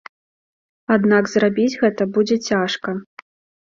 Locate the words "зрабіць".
1.35-1.69